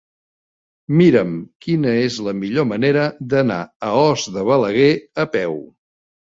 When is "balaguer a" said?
4.51-5.31